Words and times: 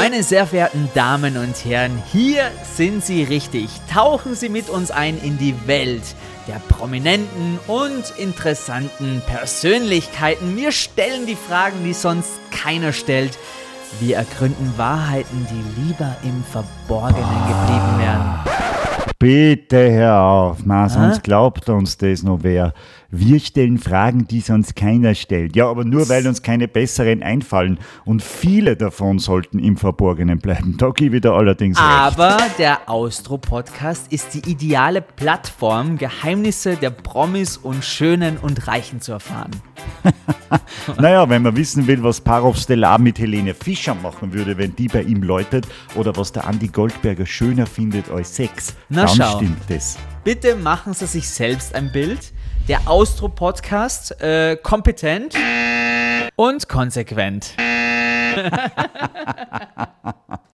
Meine 0.00 0.22
sehr 0.22 0.46
verehrten 0.46 0.88
Damen 0.94 1.36
und 1.36 1.64
Herren, 1.64 2.00
hier 2.12 2.52
sind 2.76 3.04
Sie 3.04 3.24
richtig. 3.24 3.68
Tauchen 3.92 4.36
Sie 4.36 4.48
mit 4.48 4.70
uns 4.70 4.92
ein 4.92 5.20
in 5.20 5.38
die 5.38 5.66
Welt 5.66 6.14
der 6.46 6.60
prominenten 6.68 7.58
und 7.66 8.04
interessanten 8.16 9.22
Persönlichkeiten. 9.26 10.56
Wir 10.56 10.70
stellen 10.70 11.26
die 11.26 11.34
Fragen, 11.34 11.82
die 11.82 11.94
sonst 11.94 12.30
keiner 12.52 12.92
stellt. 12.92 13.36
Wir 13.98 14.18
ergründen 14.18 14.72
Wahrheiten, 14.76 15.48
die 15.50 15.82
lieber 15.82 16.14
im 16.22 16.44
Verborgenen 16.44 17.48
geblieben 17.48 17.66
wären. 17.66 17.77
Bitte 19.20 19.90
hör 19.90 20.20
auf, 20.20 20.64
Ma, 20.64 20.88
sonst 20.88 21.24
glaubt 21.24 21.68
uns 21.68 21.96
das 21.96 22.22
noch 22.22 22.38
wer. 22.42 22.72
Wir 23.10 23.40
stellen 23.40 23.78
Fragen, 23.78 24.28
die 24.28 24.40
sonst 24.40 24.76
keiner 24.76 25.16
stellt. 25.16 25.56
Ja, 25.56 25.68
aber 25.68 25.84
nur 25.84 26.08
weil 26.08 26.24
uns 26.28 26.40
keine 26.40 26.68
besseren 26.68 27.24
einfallen. 27.24 27.80
Und 28.04 28.22
viele 28.22 28.76
davon 28.76 29.18
sollten 29.18 29.58
im 29.58 29.76
Verborgenen 29.76 30.38
bleiben. 30.38 30.76
Da 30.78 30.90
gebe 30.90 31.16
ich 31.16 31.22
dir 31.22 31.32
allerdings 31.32 31.78
recht. 31.78 31.88
Aber 31.88 32.36
der 32.58 32.88
Austro-Podcast 32.88 34.12
ist 34.12 34.34
die 34.34 34.48
ideale 34.48 35.02
Plattform, 35.02 35.98
Geheimnisse 35.98 36.76
der 36.76 36.90
Promis 36.90 37.56
und 37.56 37.84
Schönen 37.84 38.36
und 38.36 38.68
Reichen 38.68 39.00
zu 39.00 39.10
erfahren. 39.10 39.50
Naja, 40.98 41.28
wenn 41.28 41.42
man 41.42 41.54
wissen 41.56 41.86
will, 41.86 42.02
was 42.02 42.20
Parov 42.20 42.56
Stellar 42.56 42.98
mit 42.98 43.18
Helene 43.18 43.54
Fischer 43.54 43.94
machen 43.94 44.32
würde, 44.32 44.56
wenn 44.56 44.74
die 44.74 44.88
bei 44.88 45.02
ihm 45.02 45.22
läutet, 45.22 45.66
oder 45.94 46.16
was 46.16 46.32
der 46.32 46.46
Andi 46.46 46.68
Goldberger 46.68 47.26
schöner 47.26 47.66
findet 47.66 48.10
als 48.10 48.34
Sex, 48.34 48.74
Na, 48.88 49.04
dann 49.04 49.16
schau. 49.16 49.36
stimmt 49.36 49.60
das. 49.68 49.98
Bitte 50.24 50.56
machen 50.56 50.94
Sie 50.94 51.06
sich 51.06 51.28
selbst 51.28 51.74
ein 51.74 51.92
Bild. 51.92 52.32
Der 52.68 52.80
Austro-Podcast, 52.86 54.20
äh, 54.20 54.56
kompetent 54.62 55.34
und 56.36 56.68
konsequent. 56.68 57.54